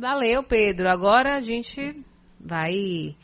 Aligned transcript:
Valeu, 0.00 0.42
Pedro. 0.42 0.88
Agora 0.88 1.36
a 1.36 1.40
gente 1.40 1.94
vai 2.40 3.14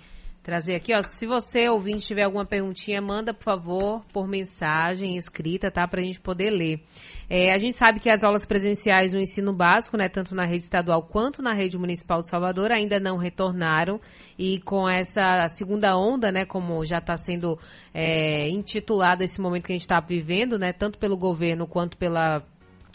trazer 0.42 0.74
aqui, 0.74 0.92
ó. 0.92 1.00
Se 1.00 1.26
você 1.26 1.70
ouvinte 1.70 2.06
tiver 2.06 2.24
alguma 2.24 2.44
perguntinha, 2.44 3.00
manda, 3.00 3.32
por 3.32 3.44
favor, 3.44 4.04
por 4.12 4.28
mensagem 4.28 5.16
escrita, 5.16 5.70
tá? 5.70 5.88
Pra 5.88 6.02
gente 6.02 6.20
poder 6.20 6.50
ler. 6.50 6.84
É, 7.30 7.50
a 7.54 7.56
gente 7.56 7.78
sabe 7.78 7.98
que 7.98 8.10
as 8.10 8.22
aulas 8.22 8.44
presenciais 8.44 9.14
no 9.14 9.18
ensino 9.18 9.54
básico, 9.54 9.96
né, 9.96 10.06
tanto 10.06 10.34
na 10.34 10.44
rede 10.44 10.64
estadual 10.64 11.02
quanto 11.02 11.40
na 11.40 11.54
rede 11.54 11.78
municipal 11.78 12.20
de 12.20 12.28
Salvador, 12.28 12.70
ainda 12.70 13.00
não 13.00 13.16
retornaram. 13.16 13.98
E 14.38 14.60
com 14.60 14.86
essa 14.86 15.48
segunda 15.48 15.96
onda, 15.96 16.30
né, 16.30 16.44
como 16.44 16.84
já 16.84 16.98
está 16.98 17.16
sendo 17.16 17.58
é, 17.94 18.50
intitulado 18.50 19.24
esse 19.24 19.40
momento 19.40 19.64
que 19.64 19.72
a 19.72 19.76
gente 19.76 19.80
está 19.80 19.98
vivendo, 19.98 20.58
né, 20.58 20.74
tanto 20.74 20.98
pelo 20.98 21.16
governo 21.16 21.66
quanto 21.66 21.96
pela 21.96 22.44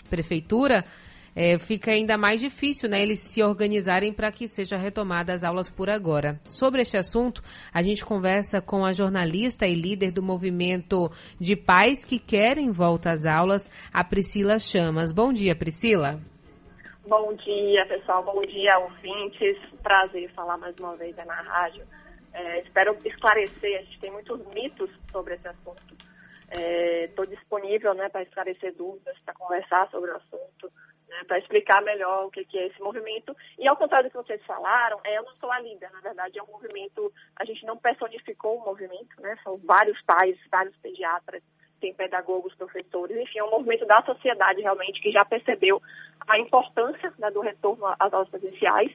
prefeitura, 0.08 0.86
é, 1.36 1.58
fica 1.58 1.92
ainda 1.92 2.18
mais 2.18 2.42
difícil 2.42 2.90
né, 2.90 3.02
eles 3.02 3.20
se 3.20 3.42
organizarem 3.42 4.14
para 4.14 4.32
que 4.32 4.48
sejam 4.48 4.78
retomadas 4.78 5.36
as 5.36 5.44
aulas 5.44 5.70
por 5.70 5.90
agora. 5.90 6.40
Sobre 6.46 6.82
este 6.82 6.98
assunto, 6.98 7.42
a 7.74 7.82
gente 7.82 8.04
conversa 8.04 8.62
com 8.62 8.84
a 8.84 8.92
jornalista 8.92 9.66
e 9.66 9.74
líder 9.74 10.12
do 10.12 10.22
movimento 10.22 11.10
de 11.40 11.56
pais 11.56 12.04
que 12.04 12.20
querem 12.20 12.72
volta 12.72 13.12
às 13.12 13.26
aulas, 13.26 13.70
a 13.94 14.04
Priscila 14.04 14.60
Chamas. 14.60 15.12
Bom 15.12 15.32
dia, 15.32 15.56
Priscila. 15.56 16.20
Bom 17.08 17.34
dia, 17.34 17.86
pessoal. 17.88 18.24
Bom 18.24 18.42
dia, 18.42 18.78
ouvintes. 18.80 19.58
Prazer 19.82 20.30
falar 20.34 20.58
mais 20.58 20.76
uma 20.80 20.96
vez 20.96 21.16
na 21.16 21.42
rádio. 21.42 21.84
É, 22.34 22.62
espero 22.62 22.98
esclarecer, 23.04 23.80
a 23.80 23.84
gente 23.84 24.00
tem 24.00 24.12
muitos 24.12 24.40
mitos 24.54 24.90
sobre 25.12 25.36
esse 25.36 25.48
assunto. 25.48 25.82
Estou 27.06 27.26
é, 27.26 27.28
disponível 27.28 27.94
né, 27.94 28.10
para 28.10 28.24
esclarecer 28.24 28.76
dúvidas, 28.78 29.18
para 29.26 29.34
conversar 29.34 29.90
sobre 29.90 30.12
o 30.12 30.16
assunto 30.16 30.72
né, 31.12 31.24
para 31.28 31.38
explicar 31.38 31.82
melhor 31.82 32.26
o 32.26 32.32
que, 32.32 32.46
que, 32.46 32.58
é 32.58 32.68
esse 32.68 32.82
movimento. 32.82 33.36
E 33.60 33.68
ao 33.68 33.76
contrário 33.76 34.10
do 34.10 34.12
que 34.12 34.26
vocês 34.26 34.44
falaram, 34.46 35.00
é, 35.04 35.18
eu 35.18 35.24
não 35.24 35.36
sou 35.36 35.52
a 35.52 35.60
líder, 35.60 35.92
na 35.92 36.00
verdade 36.00 36.40
é 36.40 36.44
um 36.44 36.48
movimento, 36.48 37.12
a 37.36 37.44
gente 37.44 37.66
não 37.66 37.78
personificou 37.78 38.58
o 38.58 38.66
movimento, 38.66 39.22
né, 39.22 39.38
são 39.44 39.58
vários 39.58 40.02
pais, 40.04 40.38
vários 40.50 40.76
pediatras, 40.78 41.44
tem 41.82 41.94
pedagogos, 41.94 42.56
professores, 42.56 43.18
enfim, 43.18 43.40
é 43.40 43.44
um 43.44 43.52
movimento 43.52 43.86
da 43.86 44.02
sociedade 44.04 44.62
realmente 44.62 45.02
que 45.02 45.12
já 45.12 45.26
percebeu 45.26 45.82
a 46.28 46.40
importância 46.40 47.12
né, 47.18 47.30
do 47.32 47.42
retorno 47.42 47.86
às 48.00 48.14
aulas 48.14 48.30
presenciais, 48.30 48.92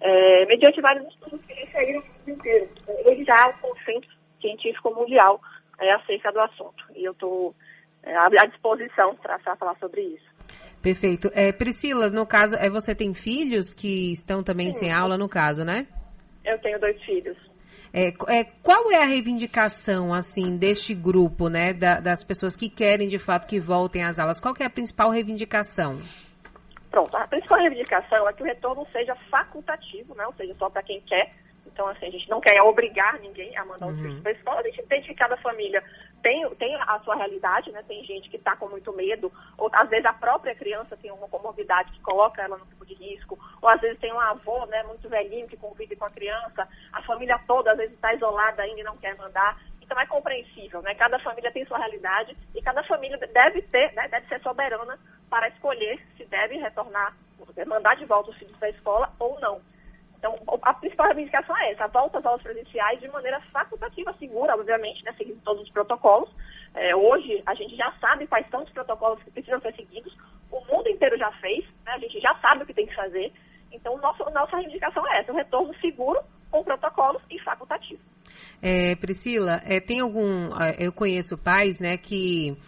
é, 0.00 0.46
mediante 0.46 0.80
vários 0.80 1.06
estudos 1.08 1.44
que 1.46 1.70
saíram 1.70 2.00
no 2.00 2.06
mundo 2.06 2.30
inteiro. 2.30 2.68
Hoje 3.04 3.24
já 3.24 3.44
há 3.44 3.48
um 3.48 3.58
consenso 3.58 4.08
científico 4.40 4.90
mundial 4.94 5.40
é, 5.78 5.92
acerca 5.92 6.32
do 6.32 6.40
assunto. 6.40 6.84
E 6.94 7.04
eu 7.04 7.12
estou 7.12 7.54
é, 8.02 8.16
à 8.16 8.46
disposição 8.46 9.14
para 9.16 9.38
falar 9.56 9.76
sobre 9.78 10.00
isso. 10.00 10.39
Perfeito. 10.82 11.30
É, 11.34 11.52
Priscila, 11.52 12.08
no 12.08 12.26
caso, 12.26 12.56
é, 12.56 12.70
você 12.70 12.94
tem 12.94 13.12
filhos 13.12 13.72
que 13.72 14.12
estão 14.12 14.42
também 14.42 14.72
Sim. 14.72 14.78
sem 14.78 14.92
aula, 14.92 15.18
no 15.18 15.28
caso, 15.28 15.64
né? 15.64 15.86
Eu 16.44 16.58
tenho 16.58 16.80
dois 16.80 17.00
filhos. 17.02 17.36
É, 17.92 18.08
é, 18.28 18.44
qual 18.62 18.90
é 18.92 19.02
a 19.02 19.04
reivindicação, 19.04 20.14
assim, 20.14 20.56
deste 20.56 20.94
grupo, 20.94 21.48
né, 21.48 21.72
da, 21.72 21.98
das 21.98 22.22
pessoas 22.22 22.54
que 22.54 22.68
querem, 22.68 23.08
de 23.08 23.18
fato, 23.18 23.48
que 23.48 23.58
voltem 23.58 24.04
às 24.04 24.18
aulas? 24.18 24.38
Qual 24.38 24.54
é 24.60 24.64
a 24.64 24.70
principal 24.70 25.10
reivindicação? 25.10 26.00
Pronto, 26.90 27.16
a 27.16 27.26
principal 27.26 27.58
reivindicação 27.58 28.28
é 28.28 28.32
que 28.32 28.42
o 28.42 28.46
retorno 28.46 28.86
seja 28.92 29.14
facultativo, 29.28 30.14
né, 30.14 30.24
ou 30.26 30.32
seja, 30.34 30.54
só 30.56 30.70
para 30.70 30.82
quem 30.82 31.00
quer. 31.00 31.32
Então, 31.66 31.86
assim, 31.88 32.06
a 32.06 32.10
gente 32.10 32.28
não 32.28 32.40
quer 32.40 32.60
obrigar 32.62 33.18
ninguém 33.20 33.56
a 33.56 33.64
mandar 33.64 33.86
uhum. 33.86 33.94
os 33.94 34.00
filhos 34.00 34.20
para 34.20 34.32
a 34.32 34.34
escola, 34.34 34.60
a 34.60 34.64
gente 34.64 34.80
entende 34.82 35.08
que 35.08 35.14
cada 35.14 35.36
família 35.38 35.82
tem, 36.22 36.48
tem 36.56 36.74
a 36.76 37.00
sua 37.00 37.16
realidade, 37.16 37.70
né? 37.72 37.82
Tem 37.86 38.04
gente 38.04 38.28
que 38.28 38.36
está 38.36 38.54
com 38.56 38.68
muito 38.68 38.92
medo, 38.92 39.32
ou 39.56 39.70
às 39.72 39.88
vezes 39.88 40.04
a 40.04 40.12
própria 40.12 40.54
criança 40.54 40.96
tem 40.96 41.10
uma 41.10 41.28
comorbidade 41.28 41.92
que 41.92 42.00
coloca 42.00 42.42
ela 42.42 42.58
no 42.58 42.66
tipo 42.66 42.84
de 42.84 42.94
risco, 42.94 43.38
ou 43.60 43.68
às 43.68 43.80
vezes 43.80 43.98
tem 43.98 44.12
um 44.12 44.20
avô, 44.20 44.66
né, 44.66 44.82
muito 44.82 45.08
velhinho 45.08 45.48
que 45.48 45.56
convive 45.56 45.96
com 45.96 46.04
a 46.04 46.10
criança, 46.10 46.68
a 46.92 47.02
família 47.02 47.40
toda 47.46 47.72
às 47.72 47.78
vezes 47.78 47.94
está 47.94 48.12
isolada 48.14 48.62
ainda 48.62 48.80
e 48.80 48.84
não 48.84 48.96
quer 48.96 49.16
mandar. 49.16 49.58
Então 49.80 49.98
é 49.98 50.06
compreensível, 50.06 50.82
né? 50.82 50.94
Cada 50.94 51.18
família 51.18 51.50
tem 51.50 51.64
sua 51.66 51.78
realidade 51.78 52.36
e 52.54 52.62
cada 52.62 52.82
família 52.84 53.16
deve 53.16 53.62
ter, 53.62 53.92
né, 53.94 54.06
deve 54.08 54.28
ser 54.28 54.40
soberana 54.40 54.98
para 55.28 55.48
escolher 55.48 56.00
se 56.16 56.24
deve 56.26 56.56
retornar, 56.58 57.16
mandar 57.66 57.96
de 57.96 58.04
volta 58.04 58.30
os 58.30 58.36
filhos 58.36 58.56
para 58.56 58.68
a 58.68 58.72
escola 58.72 59.12
ou 59.18 59.40
não. 59.40 59.60
Então, 60.20 60.38
a 60.60 60.74
principal 60.74 61.06
reivindicação 61.06 61.56
é 61.56 61.72
essa, 61.72 61.84
a 61.84 61.88
volta 61.88 62.18
às 62.18 62.26
aulas 62.26 62.42
presenciais 62.42 63.00
de 63.00 63.08
maneira 63.08 63.40
facultativa, 63.50 64.14
segura, 64.18 64.54
obviamente, 64.54 65.02
né, 65.02 65.14
seguindo 65.16 65.40
todos 65.42 65.62
os 65.62 65.70
protocolos. 65.70 66.28
É, 66.74 66.94
hoje, 66.94 67.42
a 67.46 67.54
gente 67.54 67.74
já 67.74 67.90
sabe 67.98 68.26
quais 68.26 68.46
são 68.50 68.62
os 68.62 68.68
protocolos 68.68 69.22
que 69.22 69.30
precisam 69.30 69.58
ser 69.62 69.74
seguidos, 69.74 70.14
o 70.50 70.60
mundo 70.66 70.90
inteiro 70.90 71.16
já 71.16 71.32
fez, 71.40 71.64
né, 71.86 71.92
a 71.92 71.98
gente 71.98 72.20
já 72.20 72.34
sabe 72.36 72.62
o 72.62 72.66
que 72.66 72.74
tem 72.74 72.86
que 72.86 72.94
fazer. 72.94 73.32
Então, 73.72 73.96
nosso, 73.96 74.22
nossa 74.30 74.56
reivindicação 74.56 75.08
é 75.08 75.20
essa, 75.20 75.32
o 75.32 75.36
retorno 75.36 75.74
seguro, 75.80 76.20
com 76.50 76.62
protocolos 76.62 77.22
e 77.30 77.38
facultativo. 77.40 78.02
É, 78.60 78.94
Priscila, 78.96 79.62
é, 79.64 79.80
tem 79.80 80.00
algum, 80.00 80.54
é, 80.60 80.76
eu 80.78 80.92
conheço 80.92 81.38
pais, 81.38 81.80
né, 81.80 81.96
que 81.96 82.58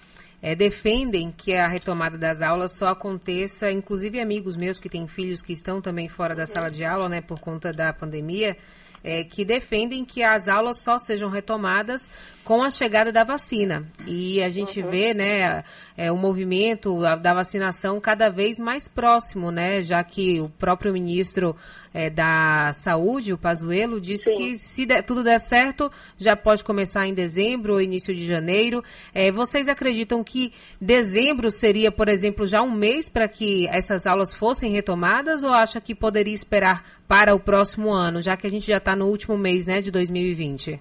é, 0.42 0.56
defendem 0.56 1.30
que 1.30 1.54
a 1.54 1.68
retomada 1.68 2.18
das 2.18 2.42
aulas 2.42 2.76
só 2.76 2.88
aconteça, 2.88 3.70
inclusive 3.70 4.20
amigos 4.20 4.56
meus 4.56 4.80
que 4.80 4.88
têm 4.88 5.06
filhos 5.06 5.40
que 5.40 5.52
estão 5.52 5.80
também 5.80 6.08
fora 6.08 6.34
da 6.34 6.44
sala 6.44 6.68
de 6.68 6.84
aula, 6.84 7.08
né, 7.08 7.20
por 7.20 7.38
conta 7.38 7.72
da 7.72 7.92
pandemia, 7.92 8.56
é, 9.04 9.24
que 9.24 9.44
defendem 9.44 10.04
que 10.04 10.22
as 10.22 10.48
aulas 10.48 10.80
só 10.80 10.98
sejam 10.98 11.28
retomadas 11.28 12.08
com 12.44 12.62
a 12.62 12.70
chegada 12.70 13.12
da 13.12 13.24
vacina. 13.24 13.88
E 14.06 14.42
a 14.42 14.50
gente 14.50 14.80
uhum. 14.80 14.90
vê, 14.90 15.14
né, 15.14 15.64
é, 15.96 16.10
o 16.10 16.16
movimento 16.16 17.00
da 17.20 17.34
vacinação 17.34 18.00
cada 18.00 18.28
vez 18.28 18.58
mais 18.58 18.88
próximo, 18.88 19.50
né, 19.50 19.82
já 19.82 20.02
que 20.02 20.40
o 20.40 20.48
próprio 20.48 20.92
ministro 20.92 21.56
é, 21.94 22.10
da 22.10 22.72
Saúde, 22.72 23.32
o 23.32 23.38
Pazuello, 23.38 24.00
disse 24.00 24.24
Sim. 24.24 24.34
que 24.34 24.58
se 24.58 24.86
der, 24.86 25.02
tudo 25.02 25.22
der 25.22 25.38
certo, 25.38 25.90
já 26.16 26.36
pode 26.36 26.64
começar 26.64 27.06
em 27.06 27.14
dezembro 27.14 27.74
ou 27.74 27.80
início 27.80 28.14
de 28.14 28.26
janeiro. 28.26 28.82
É, 29.14 29.30
vocês 29.30 29.68
acreditam 29.68 30.22
que 30.22 30.52
dezembro 30.80 31.50
seria, 31.50 31.90
por 31.90 32.08
exemplo, 32.08 32.46
já 32.46 32.62
um 32.62 32.70
mês 32.70 33.08
para 33.08 33.28
que 33.28 33.68
essas 33.68 34.06
aulas 34.06 34.34
fossem 34.34 34.70
retomadas 34.70 35.42
ou 35.42 35.52
acha 35.52 35.80
que 35.80 35.94
poderia 35.94 36.34
esperar 36.34 36.84
para 37.06 37.34
o 37.34 37.40
próximo 37.40 37.90
ano, 37.90 38.22
já 38.22 38.36
que 38.36 38.46
a 38.46 38.50
gente 38.50 38.66
já 38.66 38.78
está 38.78 38.96
no 38.96 39.06
último 39.06 39.36
mês, 39.36 39.66
né, 39.66 39.80
de 39.80 39.90
2020? 39.90 40.80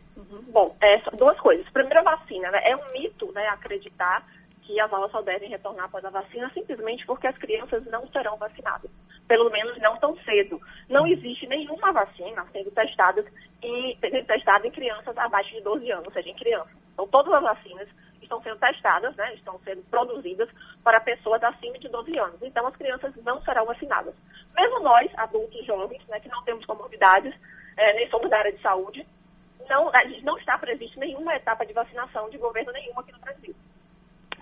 Bom, 0.51 0.75
é, 0.81 0.97
duas 1.17 1.39
coisas. 1.39 1.67
Primeiro, 1.69 1.99
a 1.99 2.16
vacina. 2.16 2.51
Né? 2.51 2.61
É 2.66 2.75
um 2.75 2.91
mito 2.93 3.31
né, 3.33 3.47
acreditar 3.47 4.25
que 4.61 4.79
as 4.79 4.91
aulas 4.91 5.11
só 5.11 5.22
devem 5.22 5.49
retornar 5.49 5.85
após 5.85 6.03
a 6.05 6.09
vacina 6.09 6.49
simplesmente 6.53 7.05
porque 7.05 7.28
as 7.28 7.38
crianças 7.38 7.85
não 7.88 8.07
serão 8.07 8.38
vacinadas. 8.38 8.89
Pelo 9.31 9.50
menos 9.50 9.78
não 9.78 9.96
tão 9.96 10.14
cedo. 10.25 10.59
Não 10.90 11.08
existe 11.08 11.47
nenhuma 11.47 11.94
vacina 11.94 12.46
sendo 12.52 12.69
testada 12.72 13.24
em, 13.64 13.97
sendo 13.97 14.25
testada 14.25 14.68
em 14.68 14.72
crianças 14.72 15.18
abaixo 15.18 15.52
de 15.52 15.62
12 15.62 15.90
anos, 15.90 16.08
ou 16.08 16.12
seja, 16.12 16.28
em 16.28 16.36
crianças. 16.36 16.75
Então, 16.92 17.08
todas 17.08 17.34
as 17.36 17.41
vacinas 17.41 17.88
estão 18.22 18.41
sendo 18.44 18.59
testadas, 18.59 19.16
né, 19.16 19.34
estão 19.36 19.58
sendo 19.64 19.84
produzidas 19.84 20.50
para 20.84 21.00
pessoas 21.00 21.41
acima 21.41 21.80
de 21.80 21.88
12 21.88 22.20
anos. 22.20 22.41
Então, 22.41 22.68
as 22.68 22.75
crianças 22.75 23.16
não 23.24 23.41
serão 23.44 23.66
vacinadas. 23.66 24.14
Mesmo 24.53 24.81
nós, 24.81 25.09
adultos 25.16 25.66
jovens, 25.66 26.06
né, 26.09 26.20
que 26.20 26.28
não 26.28 26.44
temos 26.44 26.66
comorbidades, 26.66 27.34
é, 27.78 27.94
nem 27.94 28.09
somos 28.09 28.30
da 28.30 28.38
área 28.38 28.52
de 28.52 28.62
saúde, 28.62 29.08
não, 29.70 29.90
não 30.24 30.38
está 30.40 30.58
previsto 30.58 31.00
nenhuma 31.00 31.34
etapa 31.34 31.66
de 31.66 31.72
vacinação 31.72 32.30
de 32.30 32.38
governo 32.38 32.74
nenhum 32.74 33.00
aqui 33.00 33.14
no 33.14 33.20
Brasil. 33.20 33.56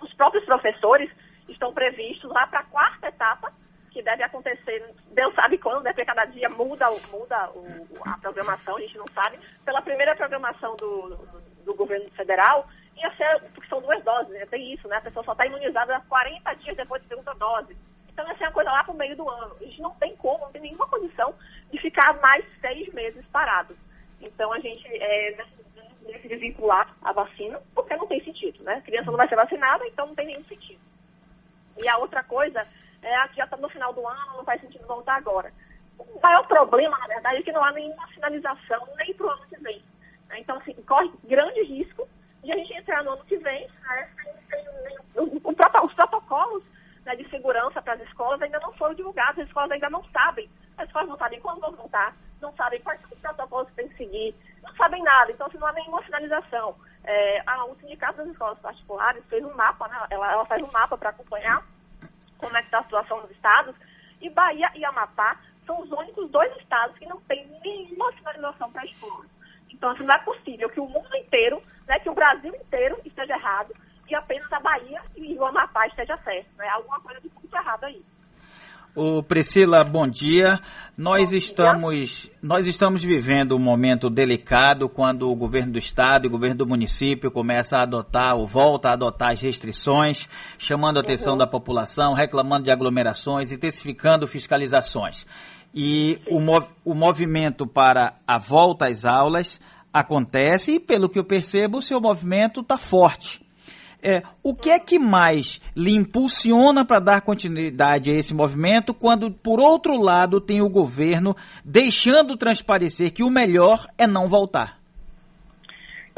Os 0.01 0.11
próprios 0.15 0.45
professores 0.45 1.11
estão 1.47 1.71
previstos 1.75 2.31
lá 2.31 2.47
para 2.47 2.61
a 2.61 2.65
quarta 2.65 3.07
etapa, 3.07 3.53
que 3.99 4.03
deve 4.03 4.23
acontecer, 4.23 4.95
Deus 5.11 5.35
sabe 5.35 5.57
quando, 5.57 5.83
né? 5.83 5.91
Porque 5.91 6.05
cada 6.05 6.23
dia 6.23 6.47
muda, 6.49 6.89
muda 7.11 7.49
o, 7.49 7.65
a 8.05 8.17
programação, 8.17 8.77
a 8.77 8.79
gente 8.79 8.97
não 8.97 9.05
sabe. 9.13 9.37
Pela 9.65 9.81
primeira 9.81 10.15
programação 10.15 10.73
do, 10.77 11.17
do, 11.65 11.73
governo 11.75 12.09
federal, 12.11 12.65
ia 12.95 13.13
ser, 13.15 13.41
porque 13.53 13.67
são 13.67 13.81
duas 13.81 14.01
doses, 14.01 14.29
né? 14.29 14.45
tem 14.45 14.73
isso, 14.73 14.87
né? 14.87 14.95
A 14.95 15.01
pessoa 15.01 15.25
só 15.25 15.33
está 15.33 15.45
imunizada 15.45 16.01
40 16.07 16.53
dias 16.55 16.77
depois 16.77 17.01
da 17.01 17.09
segunda 17.09 17.33
dose. 17.33 17.75
Então 18.07 18.25
ia 18.25 18.37
ser 18.37 18.45
uma 18.45 18.53
coisa 18.53 18.71
lá 18.71 18.83
para 18.85 18.93
o 18.93 18.97
meio 18.97 19.17
do 19.17 19.29
ano. 19.29 19.57
A 19.59 19.63
gente 19.65 19.81
não 19.81 19.91
tem 19.95 20.15
como, 20.15 20.45
não 20.45 20.51
tem 20.51 20.61
nenhuma 20.61 20.87
condição 20.87 21.35
de 21.69 21.77
ficar 21.81 22.13
mais 22.21 22.45
seis 22.61 22.93
meses 22.93 23.25
parados. 23.33 23.75
Então 24.21 24.53
a 24.53 24.59
gente 24.59 24.87
é, 24.87 25.45
se 26.21 26.27
desvincular 26.29 26.95
a 27.01 27.11
vacina, 27.11 27.61
porque 27.75 27.97
não 27.97 28.07
tem 28.07 28.23
sentido, 28.23 28.63
né? 28.63 28.75
A 28.75 28.81
criança 28.81 29.11
não 29.11 29.17
vai 29.17 29.27
ser 29.27 29.35
vacinada, 29.35 29.85
então 29.87 30.07
não 30.07 30.15
tem 30.15 30.27
nenhum 30.27 30.45
sentido. 30.45 30.79
E 31.83 31.87
a 31.87 31.97
outra 31.97 32.23
coisa 32.23 32.65
é 33.01 33.27
que 33.29 33.37
já 33.37 33.45
está 33.45 33.57
no 33.57 33.69
final 33.69 33.93
do 33.93 34.05
ano, 34.07 34.37
não 34.37 34.43
faz 34.43 34.61
sentido 34.61 34.85
voltar 34.87 35.15
agora. 35.15 35.53
O 35.97 36.19
maior 36.21 36.47
problema, 36.47 36.97
na 36.97 37.07
verdade, 37.07 37.37
é 37.37 37.41
que 37.41 37.51
não 37.51 37.63
há 37.63 37.71
nenhuma 37.71 38.07
finalização 38.07 38.87
nem 38.97 39.13
para 39.13 39.27
o 39.27 39.29
ano 39.29 39.45
que 39.47 39.59
vem. 39.59 39.83
Né? 40.27 40.39
Então, 40.39 40.57
assim, 40.57 40.73
corre 40.83 41.11
grande 41.25 41.61
risco 41.63 42.07
de 42.43 42.51
a 42.51 42.55
gente 42.55 42.73
entrar 42.73 43.03
no 43.03 43.11
ano 43.11 43.25
que 43.25 43.37
vem 43.37 43.67
né, 43.67 44.09
sem, 44.15 44.33
sem, 44.49 45.29
os 45.83 45.93
protocolos 45.93 46.63
né, 47.05 47.15
de 47.15 47.29
segurança 47.29 47.81
para 47.81 47.93
as 47.93 48.01
escolas 48.01 48.41
ainda 48.41 48.59
não 48.59 48.71
foram 48.73 48.95
divulgados, 48.95 49.39
as 49.39 49.47
escolas 49.47 49.71
ainda 49.71 49.89
não 49.89 50.03
sabem. 50.05 50.49
As 50.77 50.87
escolas 50.87 51.09
não 51.09 51.17
sabem 51.17 51.41
quando 51.41 51.59
vão 51.59 51.73
voltar, 51.73 52.15
não 52.41 52.53
sabem 52.55 52.81
quais 52.81 53.01
são 53.01 53.11
os 53.11 53.19
protocolos 53.19 53.69
que 53.69 53.75
têm 53.75 53.89
que 53.89 53.97
seguir, 53.97 54.35
não 54.63 54.73
sabem 54.75 55.03
nada. 55.03 55.31
Então, 55.31 55.49
se 55.49 55.57
não 55.57 55.67
há 55.67 55.73
nenhuma 55.73 56.03
sinalização. 56.03 56.75
É, 57.03 57.41
a, 57.45 57.65
o 57.65 57.75
Sindicato 57.77 58.17
das 58.17 58.27
Escolas 58.27 58.59
Particulares 58.59 59.23
fez 59.29 59.43
um 59.43 59.53
mapa, 59.55 59.87
né, 59.87 59.97
ela, 60.09 60.31
ela 60.31 60.45
faz 60.45 60.61
um 60.61 60.71
mapa 60.71 60.97
para 60.97 61.09
acompanhar 61.09 61.65
como 62.39 62.57
é 62.57 62.61
que 62.61 62.67
está 62.67 62.79
a 62.79 62.83
situação 62.83 63.21
nos 63.21 63.31
estados, 63.31 63.75
e 64.19 64.29
Bahia 64.29 64.71
e 64.75 64.83
Amapá 64.83 65.37
são 65.65 65.81
os 65.81 65.91
únicos 65.91 66.29
dois 66.31 66.51
estados 66.57 66.97
que 66.97 67.05
não 67.05 67.21
têm 67.21 67.45
nenhuma 67.63 68.11
sinalização 68.13 68.71
para 68.71 68.81
a 68.81 68.85
escola. 68.85 69.25
Então, 69.69 69.91
assim, 69.91 70.03
não 70.03 70.15
é 70.15 70.19
possível 70.19 70.69
que 70.69 70.79
o 70.79 70.87
mundo 70.87 71.15
inteiro, 71.15 71.61
né, 71.87 71.99
que 71.99 72.09
o 72.09 72.13
Brasil 72.13 72.53
inteiro 72.55 72.99
esteja 73.05 73.35
errado 73.35 73.73
e 74.09 74.15
apenas 74.15 74.51
a 74.51 74.59
Bahia 74.59 75.01
e 75.15 75.37
o 75.37 75.45
Amapá 75.45 75.85
esteja 75.87 76.17
certo. 76.17 76.49
Né? 76.57 76.67
Alguma 76.69 76.99
coisa 76.99 77.21
de 77.21 77.29
muito 77.29 77.55
errado 77.55 77.83
aí. 77.83 78.03
O 78.95 79.21
Priscila, 79.21 79.83
bom 79.83 80.07
dia. 80.07 80.59
Nós 80.97 81.29
bom 81.29 81.37
estamos 81.37 82.21
dia. 82.23 82.31
nós 82.41 82.65
estamos 82.65 83.03
vivendo 83.03 83.55
um 83.55 83.59
momento 83.59 84.09
delicado 84.09 84.89
quando 84.89 85.29
o 85.29 85.35
governo 85.35 85.73
do 85.73 85.77
estado 85.77 86.25
e 86.25 86.27
o 86.27 86.31
governo 86.31 86.55
do 86.55 86.67
município 86.67 87.29
começa 87.29 87.77
a 87.77 87.83
adotar 87.83 88.35
ou 88.35 88.47
volta 88.47 88.89
a 88.89 88.93
adotar 88.93 89.31
as 89.31 89.41
restrições, 89.41 90.27
chamando 90.57 90.97
a 90.97 91.01
atenção 91.01 91.33
uhum. 91.33 91.39
da 91.39 91.47
população, 91.47 92.13
reclamando 92.13 92.65
de 92.65 92.71
aglomerações, 92.71 93.51
intensificando 93.51 94.27
fiscalizações. 94.27 95.25
E 95.73 96.19
o, 96.27 96.39
mov 96.39 96.67
o 96.83 96.95
movimento 96.95 97.67
para 97.67 98.15
a 98.25 98.39
volta 98.39 98.87
às 98.87 99.05
aulas 99.05 99.61
acontece 99.93 100.73
e, 100.73 100.79
pelo 100.79 101.07
que 101.07 101.19
eu 101.19 101.23
percebo, 101.23 101.77
o 101.77 101.81
seu 101.81 102.01
movimento 102.01 102.61
está 102.61 102.77
forte. 102.77 103.47
É, 104.01 104.23
o 104.41 104.55
que 104.55 104.69
é 104.69 104.79
que 104.79 104.97
mais 104.97 105.59
lhe 105.75 105.91
impulsiona 105.91 106.85
para 106.85 106.99
dar 106.99 107.21
continuidade 107.21 108.09
a 108.09 108.13
esse 108.13 108.33
movimento 108.33 108.93
quando, 108.93 109.29
por 109.29 109.59
outro 109.59 109.97
lado, 109.97 110.39
tem 110.39 110.61
o 110.61 110.69
governo 110.69 111.35
deixando 111.65 112.37
transparecer 112.37 113.11
que 113.11 113.23
o 113.23 113.29
melhor 113.29 113.87
é 113.97 114.07
não 114.07 114.27
voltar? 114.27 114.79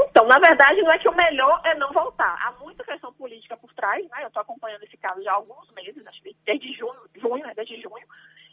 Então, 0.09 0.27
na 0.27 0.39
verdade, 0.39 0.81
não 0.81 0.91
é 0.91 0.99
que 0.99 1.09
o 1.09 1.15
melhor 1.15 1.61
é 1.63 1.75
não 1.75 1.91
voltar. 1.91 2.35
Há 2.41 2.51
muita 2.63 2.83
questão 2.83 3.13
política 3.13 3.57
por 3.57 3.73
trás, 3.73 4.03
né? 4.09 4.23
Eu 4.23 4.27
estou 4.27 4.41
acompanhando 4.41 4.83
esse 4.83 4.97
caso 4.97 5.21
já 5.23 5.31
há 5.31 5.35
alguns 5.35 5.71
meses, 5.71 6.05
acho 6.05 6.21
que 6.21 6.35
desde 6.45 6.73
junho, 6.73 7.09
junho, 7.15 7.45
né? 7.45 7.53
desde 7.55 7.81
junho. 7.81 8.05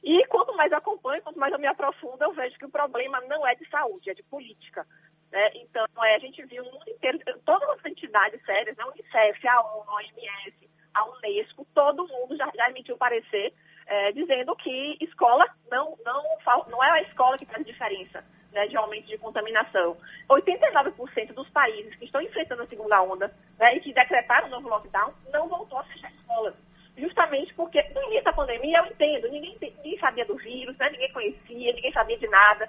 E 0.02 0.25
quanto 0.26 0.56
mais 0.56 0.72
acompanho, 0.72 1.22
quanto 1.22 1.38
mais 1.38 1.52
eu 1.52 1.58
me 1.58 1.66
aprofundo, 1.66 2.22
eu 2.22 2.32
vejo 2.32 2.56
que 2.58 2.64
o 2.64 2.70
problema 2.70 3.20
não 3.22 3.46
é 3.46 3.54
de 3.54 3.69
saúde, 3.69 4.10
é 4.10 4.14
de 4.14 4.22
política. 4.22 4.86
Né? 5.30 5.50
Então, 5.54 5.86
é, 6.04 6.14
a 6.16 6.19
gente 6.19 6.44
viu 6.46 6.62
o 6.62 6.72
mundo 6.72 6.88
inteiro, 6.88 7.19
todas 7.44 7.69
as 7.70 7.84
entidades 7.84 8.44
sérias, 8.44 8.76
né? 8.76 8.84
a 8.84 8.88
Unicef, 8.88 9.48
a 9.48 9.60
ONU, 9.60 9.90
a 9.90 9.94
OMS, 9.94 10.70
a 10.94 11.04
Unesco, 11.04 11.66
todo 11.75 12.08
mundo 12.08 12.36
já, 12.36 12.50
já 12.54 12.70
emitiu 12.70 12.96
parecer 12.96 13.52
é, 13.86 14.12
dizendo 14.12 14.54
que 14.56 14.96
escola 15.00 15.46
não, 15.70 15.96
não, 16.04 16.22
não 16.70 16.84
é 16.84 16.90
a 16.90 17.02
escola 17.02 17.38
que 17.38 17.46
faz 17.46 17.64
diferença 17.64 18.22
né, 18.52 18.66
de 18.66 18.76
aumento 18.76 19.06
de 19.06 19.19
contaminação. 19.19 19.96
89% 20.28 21.32
dos 21.32 21.48
países 21.50 21.94
que 21.96 22.04
estão 22.04 22.20
enfrentando 22.20 22.62
a 22.62 22.66
segunda 22.66 23.02
onda 23.02 23.34
né, 23.58 23.76
e 23.76 23.80
que 23.80 23.92
decretaram 23.92 24.48
o 24.48 24.50
novo 24.50 24.69
lockdown 24.69 25.12
não 25.32 25.48
voltou 25.48 25.78
a 25.78 25.84
fechar 25.84 26.12
escolas. 26.12 26.54
Justamente 26.96 27.54
porque 27.54 27.82
no 27.94 28.02
início 28.04 28.25
da 28.25 28.32
pandemia, 28.32 28.78
eu 28.78 28.86
entendo, 28.86 29.28
ninguém, 29.28 29.56
ninguém 29.60 29.98
sabia 29.98 30.25
do 30.25 30.36
vírus, 30.36 30.76
né, 30.76 30.90
ninguém 30.90 31.12
conhecia, 31.12 31.72
ninguém 31.72 31.92
sabia 31.92 32.19
de 32.19 32.28
nada 32.28 32.69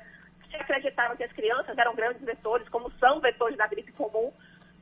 acreditavam 0.69 1.17
que 1.17 1.23
as 1.23 1.31
crianças 1.31 1.77
eram 1.77 1.95
grandes 1.95 2.21
vetores, 2.21 2.69
como 2.69 2.91
são 2.99 3.19
vetores 3.19 3.57
da 3.57 3.67
gripe 3.67 3.91
comum, 3.93 4.31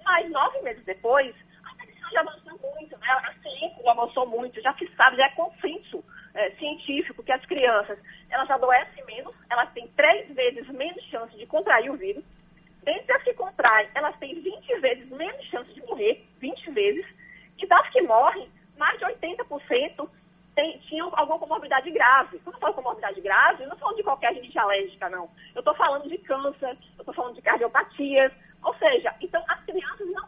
mas 0.04 0.30
nove 0.30 0.62
meses 0.62 0.84
depois, 0.84 1.34
a 1.64 1.74
medicina 1.76 2.10
já 2.12 2.20
avançou 2.22 2.60
muito, 2.60 2.98
né? 2.98 3.08
a 3.10 3.34
ciência 3.42 3.92
avançou 3.92 4.28
muito, 4.28 4.62
já 4.62 4.74
se 4.74 4.88
sabe, 4.96 5.18
já 5.18 5.26
é 5.26 5.30
consenso 5.30 6.04
é, 6.34 6.52
científico 6.52 7.24
que 7.24 7.32
as 7.32 7.46
crianças 7.46 7.98
elas 8.30 8.50
adoecem 8.52 9.04
menos, 9.06 9.34
elas 9.50 9.72
têm 9.72 9.88
três 9.96 10.28
vezes 10.36 10.68
menos 10.70 11.04
chance 11.06 11.36
de 11.38 11.46
contrair 11.46 11.90
o 11.90 11.98
vírus. 11.98 12.24
Dentre 12.84 13.12
as 13.14 13.24
que 13.24 13.34
contraem, 13.34 13.90
elas 13.96 14.16
têm 14.18 14.42
20 14.42 14.80
vezes 14.80 15.10
menos 15.10 15.44
chance 15.46 15.74
de 15.74 15.82
morrer, 15.82 16.26
20 16.40 16.72
vezes, 16.72 17.06
e 17.58 17.66
das 17.66 17.90
que 17.90 18.02
morrem, 18.02 18.50
mais 18.78 18.98
de 19.00 19.06
80% 19.06 20.10
tem, 20.58 20.80
tinham 20.80 21.12
alguma 21.14 21.38
comorbidade 21.38 21.92
grave. 21.92 22.40
Quando 22.40 22.56
eu 22.56 22.60
falo 22.60 22.74
comorbidade 22.74 23.22
grave, 23.22 23.62
eu 23.62 23.70
não 23.70 23.78
falando 23.78 23.98
de 23.98 24.04
qualquer 24.04 24.34
rinite 24.34 24.58
alérgica, 24.58 25.08
não. 25.08 25.30
Eu 25.54 25.60
estou 25.60 25.76
falando 25.76 26.10
de 26.10 26.18
câncer, 26.18 26.76
eu 26.98 27.02
estou 27.02 27.14
falando 27.14 27.36
de 27.36 27.44
cardiopatias. 27.44 28.34
Ou 28.64 28.74
seja, 28.78 29.14
então 29.22 29.44
as 29.48 29.64
crianças 29.66 30.08
não. 30.10 30.28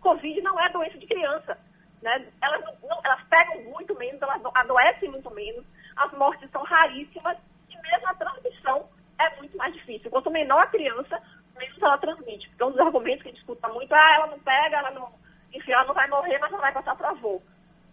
Covid 0.00 0.40
não 0.42 0.60
é 0.60 0.68
doença 0.68 0.96
de 0.96 1.06
criança. 1.08 1.58
Né? 2.00 2.24
Elas, 2.40 2.62
não, 2.84 3.00
elas 3.02 3.20
pegam 3.24 3.64
muito 3.64 3.98
menos, 3.98 4.22
elas 4.22 4.40
adoecem 4.54 5.10
muito 5.10 5.28
menos, 5.32 5.64
as 5.96 6.12
mortes 6.12 6.48
são 6.52 6.62
raríssimas 6.62 7.36
e 7.68 7.76
mesmo 7.76 8.08
a 8.08 8.14
transmissão 8.14 8.88
é 9.18 9.36
muito 9.38 9.56
mais 9.56 9.74
difícil. 9.74 10.08
Quanto 10.08 10.30
menor 10.30 10.60
a 10.60 10.68
criança, 10.68 11.20
menos 11.58 11.82
ela 11.82 11.98
transmite. 11.98 12.48
Porque 12.50 12.62
um 12.62 12.70
dos 12.70 12.80
argumentos 12.80 13.22
que 13.22 13.28
a 13.28 13.32
gente 13.32 13.40
escuta 13.40 13.68
muito 13.70 13.92
é 13.92 13.98
ah, 13.98 14.14
ela 14.14 14.26
não 14.28 14.38
pega, 14.38 14.76
ela 14.76 14.92
não. 14.92 15.12
Enfim, 15.52 15.72
ela 15.72 15.84
não 15.84 15.94
vai 15.94 16.06
morrer, 16.06 16.38
mas 16.38 16.52
ela 16.52 16.62
vai 16.62 16.72
passar 16.72 16.94
para 16.94 17.10
avô. 17.10 17.42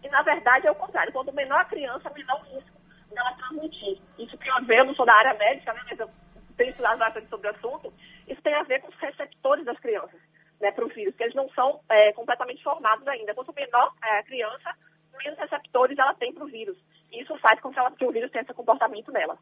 E, 0.02 0.08
na 0.08 0.22
verdade, 0.22 0.66
é 0.66 0.70
o 0.70 0.74
contrário. 0.74 1.12
Quanto 1.12 1.32
menor 1.32 1.60
a 1.60 1.64
criança, 1.64 2.10
menor 2.10 2.40
o 2.40 2.54
risco 2.54 2.82
dela 3.12 3.34
transmitir. 3.36 4.00
Isso 4.18 4.36
ver, 4.66 4.80
eu 4.80 4.84
não 4.84 4.94
sou 4.94 5.06
da 5.06 5.14
área 5.14 5.34
médica, 5.34 5.72
né, 5.72 5.80
mas 5.88 5.98
eu 5.98 6.10
tenho 6.56 6.70
estudado 6.70 6.98
bastante 6.98 7.28
sobre 7.28 7.48
o 7.48 7.50
assunto, 7.50 7.92
isso 8.28 8.42
tem 8.42 8.54
a 8.54 8.62
ver 8.62 8.80
com 8.80 8.88
os 8.88 8.96
receptores 8.96 9.64
das 9.64 9.78
crianças, 9.78 10.20
né, 10.60 10.70
para 10.70 10.84
o 10.84 10.88
vírus, 10.88 11.14
que 11.14 11.22
eles 11.22 11.34
não 11.34 11.48
são 11.50 11.80
é, 11.88 12.12
completamente 12.12 12.62
formados 12.62 13.06
ainda. 13.08 13.34
Quanto 13.34 13.54
menor 13.54 13.92
é 14.02 14.18
a 14.18 14.22
criança, 14.22 14.74
menos 15.18 15.38
receptores 15.38 15.98
ela 15.98 16.14
tem 16.14 16.32
para 16.32 16.44
o 16.44 16.48
vírus. 16.48 16.76
Isso 17.10 17.36
faz 17.38 17.60
com 17.60 17.70
que, 17.72 17.78
ela, 17.78 17.90
que 17.92 18.04
o 18.04 18.12
vírus 18.12 18.30
tenha 18.30 18.42
esse 18.42 18.54
comportamento 18.54 19.12
nela. 19.12 19.38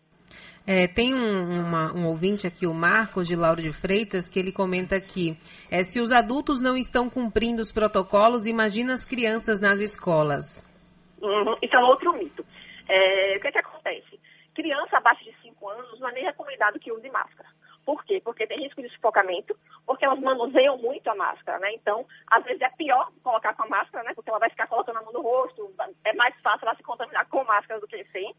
É, 0.66 0.86
tem 0.86 1.14
um, 1.14 1.66
uma, 1.66 1.92
um, 1.92 2.06
ouvinte 2.06 2.46
aqui, 2.46 2.66
o 2.66 2.74
Marcos 2.74 3.26
de 3.26 3.34
Lauro 3.34 3.62
de 3.62 3.72
Freitas, 3.72 4.28
que 4.28 4.38
ele 4.38 4.52
comenta 4.52 5.00
que 5.00 5.36
é, 5.70 5.82
se 5.82 6.00
os 6.00 6.12
adultos 6.12 6.62
não 6.62 6.76
estão 6.76 7.08
cumprindo 7.08 7.62
os 7.62 7.72
protocolos, 7.72 8.46
imagina 8.46 8.92
as 8.92 9.04
crianças 9.04 9.60
nas 9.60 9.80
escolas. 9.80 10.66
Uhum, 11.20 11.56
isso 11.62 11.74
é 11.74 11.78
um 11.78 11.86
outro 11.86 12.12
mito. 12.12 12.44
É, 12.88 13.36
o 13.36 13.40
que, 13.40 13.48
é 13.48 13.52
que 13.52 13.58
acontece? 13.58 14.20
Criança 14.54 14.98
abaixo 14.98 15.24
de 15.24 15.34
5 15.42 15.68
anos 15.68 16.00
não 16.00 16.08
é 16.08 16.12
nem 16.12 16.24
recomendado 16.24 16.78
que 16.78 16.92
use 16.92 17.08
máscara. 17.10 17.48
Por 17.84 18.04
quê? 18.04 18.20
Porque 18.22 18.46
tem 18.46 18.60
risco 18.60 18.82
de 18.82 18.88
sufocamento, 18.90 19.56
porque 19.86 20.04
elas 20.04 20.20
manuseiam 20.20 20.76
muito 20.78 21.08
a 21.08 21.14
máscara, 21.14 21.58
né? 21.58 21.72
Então, 21.72 22.06
às 22.26 22.44
vezes 22.44 22.60
é 22.60 22.68
pior 22.70 23.10
colocar 23.22 23.54
com 23.54 23.64
a 23.64 23.68
máscara, 23.68 24.04
né? 24.04 24.12
Porque 24.14 24.30
ela 24.30 24.38
vai 24.38 24.50
ficar 24.50 24.66
colocando 24.66 24.98
a 24.98 25.02
mão 25.02 25.12
no 25.12 25.22
rosto, 25.22 25.70
é 26.04 26.12
mais 26.14 26.34
fácil 26.40 26.66
ela 26.66 26.76
se 26.76 26.82
contaminar 26.82 27.26
com 27.28 27.42
máscara 27.44 27.80
do 27.80 27.88
que 27.88 28.04
sem. 28.12 28.34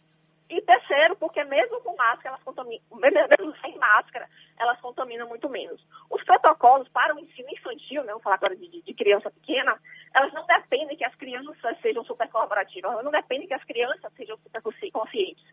Mesmo 1.52 1.82
com 1.82 1.98
máscara, 1.98 2.30
elas 2.30 2.44
contaminam, 2.44 2.82
mesmo 2.96 3.54
sem 3.58 3.78
máscara, 3.78 4.26
elas 4.58 4.80
contaminam 4.80 5.28
muito 5.28 5.50
menos. 5.50 5.86
Os 6.10 6.24
protocolos 6.24 6.88
para 6.88 7.14
o 7.14 7.20
ensino 7.20 7.50
infantil, 7.50 8.06
né, 8.06 8.14
falar 8.24 8.36
agora 8.36 8.56
de, 8.56 8.82
de 8.82 8.94
criança 8.94 9.30
pequena, 9.30 9.78
elas 10.16 10.32
não 10.32 10.46
dependem 10.46 10.96
que 10.96 11.04
as 11.04 11.14
crianças 11.16 11.78
sejam 11.82 12.06
super 12.06 12.30
colaborativas, 12.30 12.90
elas 12.90 13.04
não 13.04 13.12
dependem 13.12 13.50
que 13.50 13.54
as 13.54 13.64
crianças 13.66 14.14
sejam 14.16 14.38
super 14.38 14.62
conscientes. 14.94 15.44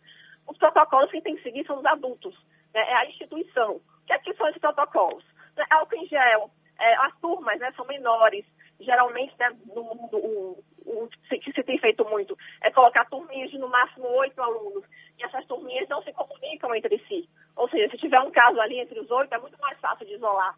Os 0.46 0.56
protocolos 0.56 1.10
que 1.10 1.20
tem 1.20 1.34
que 1.34 1.42
seguir 1.42 1.66
são 1.66 1.80
os 1.80 1.84
adultos, 1.84 2.32
né, 2.72 2.80
é 2.80 2.94
a 2.94 3.06
instituição. 3.06 3.72
O 3.72 4.06
que, 4.06 4.12
é 4.12 4.18
que 4.18 4.34
são 4.34 4.46
esses 4.46 4.60
protocolos? 4.60 5.24
É 5.56 5.74
álcool 5.74 5.96
em 5.96 6.06
gel, 6.06 6.48
é, 6.78 6.94
as 6.94 7.16
turmas 7.16 7.58
né, 7.58 7.72
são 7.72 7.84
menores, 7.86 8.44
geralmente, 8.78 9.34
né, 9.36 9.50
no 9.74 9.82
mundo, 9.82 10.16
o, 10.16 10.64
o, 10.86 11.08
que 11.28 11.52
se 11.52 11.62
tem 11.64 11.76
feito 11.78 12.04
muito 12.04 12.38
é 12.60 12.70
colocar 12.70 13.04
turminhas 13.06 13.50
de 13.50 13.58
no 13.58 13.68
máximo 13.68 14.06
oito 14.06 14.40
alunos. 14.40 14.84
E 15.18 15.24
essas 15.24 15.44
turminhas 15.46 15.88
não 15.88 16.02
se 16.02 16.12
comunicam 16.12 16.74
entre 16.74 16.98
si. 17.08 17.28
Ou 17.56 17.68
seja, 17.68 17.90
se 17.90 17.98
tiver 17.98 18.20
um 18.20 18.30
caso 18.30 18.60
ali 18.60 18.78
entre 18.78 18.98
os 19.00 19.10
oito, 19.10 19.32
é 19.32 19.38
muito 19.38 19.58
mais 19.60 19.78
fácil 19.80 20.06
de 20.06 20.14
isolar. 20.14 20.56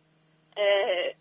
É, 0.55 1.11
é, 1.11 1.17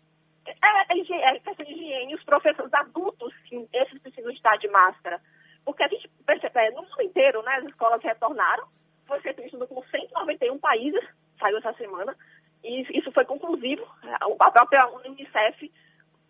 é, 0.62 1.36
é 1.36 1.38
questão 1.40 1.64
de 1.64 1.72
higiene. 1.72 2.14
Os 2.14 2.24
professores 2.24 2.72
adultos, 2.74 3.32
sim, 3.48 3.66
esses 3.72 3.98
precisam 4.00 4.30
estar 4.30 4.56
de 4.56 4.68
máscara. 4.68 5.20
Porque 5.64 5.82
a 5.82 5.88
gente 5.88 6.08
percebe, 6.26 6.58
é, 6.58 6.70
no 6.70 6.82
mundo 6.82 7.02
inteiro, 7.02 7.42
né, 7.42 7.56
as 7.56 7.64
escolas 7.64 8.02
retornaram. 8.02 8.66
Foi 9.06 9.20
feito 9.20 9.42
um 9.42 9.44
estudo 9.44 9.66
com 9.66 9.82
191 9.82 10.58
países, 10.58 11.04
saiu 11.38 11.58
essa 11.58 11.72
semana. 11.74 12.16
E 12.62 12.82
isso 12.98 13.10
foi 13.12 13.24
conclusivo. 13.24 13.86
A 14.20 14.50
própria 14.50 14.86
Unicef 14.88 15.70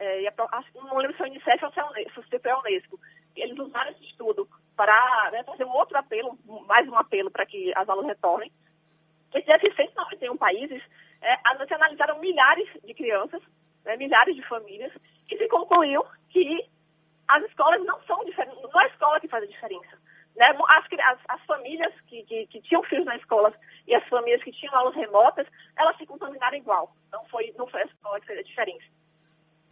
é, 0.00 0.32
não 0.74 0.96
lembro 0.96 1.16
se 1.16 1.22
é 1.22 1.26
o 1.26 1.28
Unicef 1.28 1.64
ou 1.64 1.72
se 1.72 1.80
é 1.80 2.50
a 2.50 2.58
Unesco, 2.58 2.98
eles 3.36 3.58
usaram 3.58 3.90
esse 3.90 4.04
estudo 4.04 4.48
para 4.80 5.30
né, 5.30 5.44
fazer 5.44 5.66
um 5.66 5.72
outro 5.74 5.98
apelo, 5.98 6.38
mais 6.66 6.88
um 6.88 6.96
apelo 6.96 7.30
para 7.30 7.44
que 7.44 7.70
as 7.76 7.86
aulas 7.86 8.06
retornem. 8.06 8.50
Esses 9.34 9.76
191 9.76 10.38
países 10.38 10.82
é, 11.20 11.36
analisaram 11.74 12.18
milhares 12.18 12.66
de 12.82 12.94
crianças, 12.94 13.42
né, 13.84 13.94
milhares 13.98 14.34
de 14.34 14.42
famílias, 14.48 14.90
e 15.30 15.36
se 15.36 15.48
concluiu 15.48 16.02
que 16.30 16.66
as 17.28 17.44
escolas 17.44 17.84
não 17.84 18.00
são 18.04 18.24
diferentes, 18.24 18.62
não 18.62 18.80
é 18.80 18.84
a 18.84 18.88
escola 18.88 19.20
que 19.20 19.28
faz 19.28 19.44
a 19.44 19.48
diferença. 19.48 19.98
Né? 20.34 20.46
As, 20.46 20.86
as, 20.98 21.18
as 21.28 21.44
famílias 21.44 21.92
que, 22.06 22.22
que, 22.22 22.46
que, 22.46 22.62
tinham 22.62 22.82
filhos 22.84 23.04
na 23.04 23.16
escola 23.16 23.52
e 23.86 23.94
as 23.94 24.08
famílias 24.08 24.42
que 24.42 24.50
tinham 24.50 24.74
aulas 24.74 24.94
remotas, 24.94 25.46
elas 25.76 25.94
se 25.98 26.06
contaminaram 26.06 26.56
igual. 26.56 26.96
Não 27.12 27.22
foi, 27.26 27.52
não 27.58 27.66
foi 27.66 27.82
a 27.82 27.84
escola 27.84 28.18
que 28.18 28.28
fez 28.28 28.38
a 28.38 28.44
diferença. 28.44 28.86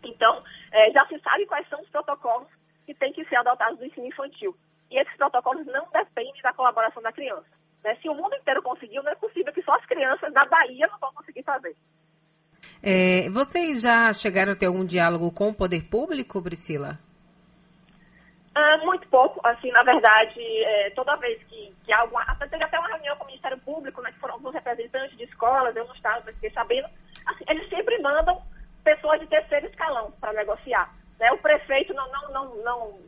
Então, 0.05 0.45
é, 0.71 0.91
já 0.91 1.07
se 1.07 1.19
sabe 1.21 1.47
quais 1.47 1.67
são 1.71 1.81
os 1.81 1.88
protocolos 1.88 2.49
que 2.85 2.93
têm 2.93 3.15
que 3.15 3.25
ser 3.25 3.37
adotados 3.37 3.79
no 3.79 3.87
ensino 3.87 4.07
infantil. 4.07 4.55
Esses 4.99 5.17
protocolos 5.17 5.67
não 5.67 5.87
dependem 5.93 6.43
da 6.43 6.52
colaboração 6.52 7.02
da 7.02 7.12
criança. 7.12 7.47
Né? 7.85 7.97
Se 8.02 8.09
o 8.09 8.14
mundo 8.14 8.35
inteiro 8.35 8.62
conseguiu, 8.62 9.02
não 9.02 9.12
é 9.12 9.14
possível 9.14 9.52
que 9.52 9.62
só 9.62 9.73
as 9.75 9.87
crianças 9.87 10.33
da 10.33 10.45
Bahia 10.45 10.87
não 10.88 10.99
vão 10.99 11.12
conseguir 11.14 11.43
fazer. 11.43 11.76
É, 12.83 13.28
vocês 13.31 13.81
já 13.81 14.12
chegaram 14.12 14.52
a 14.52 14.57
ter 14.57 14.67
algum 14.67 14.85
diálogo 14.85 15.31
com 15.31 15.49
o 15.49 15.55
poder 15.55 15.83
público, 15.88 16.43
Priscila? 16.43 16.99
Ah, 18.55 18.78
muito 18.78 19.07
pouco. 19.09 19.40
Assim, 19.47 19.71
na 19.71 19.85
verdade, 19.85 20.40
é, 20.64 20.90
toda 20.90 21.17
vez 21.17 21.40
que, 21.45 21.73
que 21.85 21.93
alguma, 21.93 22.23
até 22.23 22.47
teve 22.49 22.64
até 22.64 22.78
uma 22.78 22.88
reunião 22.88 23.17
com 23.17 23.25
o 23.25 23.26
Ministério 23.28 23.59
Público, 23.59 24.02
né, 24.02 24.11
que 24.11 24.19
foram 24.19 24.35
alguns 24.35 24.52
representantes 24.52 25.17
de 25.17 25.25
escolas, 25.25 25.76
eu 25.76 25.87
não 25.87 25.95
estava, 25.95 26.33
fiquei 26.33 26.50
sabendo, 26.50 26.88
assim, 27.26 27.45
eles 27.49 27.69
sempre 27.69 28.00
mandam 28.00 28.43
pessoas 28.83 29.21
de 29.21 29.26
terceiro 29.26 29.67
escalão 29.67 30.12
para 30.21 30.33
negociar. 30.33 30.93
Né? 31.21 31.31
O 31.33 31.38
prefeito 31.38 31.95
não, 31.95 32.11
não, 32.11 32.33
não, 32.33 32.57
não, 32.64 33.00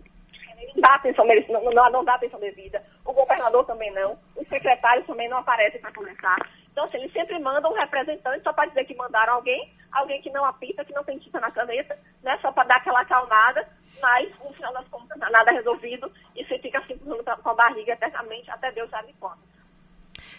dá 0.77 0.95
atenção, 0.95 1.27
não, 1.49 1.65
não, 1.73 1.91
não 1.91 2.05
dá 2.05 2.15
atenção 2.15 2.41
devida, 2.41 2.83
o 3.05 3.13
governador 3.13 3.65
também 3.65 3.93
não, 3.93 4.19
os 4.37 4.47
secretários 4.49 5.07
também 5.07 5.29
não 5.29 5.39
aparecem 5.39 5.81
para 5.81 5.93
conversar. 5.93 6.37
Então, 6.73 6.85
assim, 6.85 6.99
eles 6.99 7.13
sempre 7.13 7.39
mandam 7.39 7.73
um 7.73 7.77
representante 7.77 8.43
só 8.43 8.53
para 8.53 8.69
dizer 8.69 8.85
que 8.85 8.95
mandaram 8.95 9.35
alguém, 9.35 9.73
alguém 9.93 10.23
que 10.23 10.31
não 10.31 10.45
apita, 10.45 10.85
que 10.85 10.95
não 10.95 11.05
tem 11.05 11.19
tinta 11.19 11.41
na 11.41 11.51
caneta, 11.51 11.99
né? 12.23 12.39
Só 12.41 12.53
para 12.53 12.69
dar 12.69 12.77
aquela 12.77 13.01
acalmada, 13.01 13.69
mas, 14.01 14.31
no 14.39 14.53
final 14.53 14.73
das 14.73 14.87
contas, 14.89 15.19
nada 15.19 15.51
resolvido 15.51 16.11
e 16.35 16.45
você 16.45 16.59
fica 16.59 16.79
assim 16.79 16.97
com 16.97 17.51
a 17.51 17.55
barriga 17.55 17.93
eternamente, 17.93 18.51
até 18.51 18.71
Deus 18.73 18.89
sabe 18.91 19.15
quando. 19.19 19.39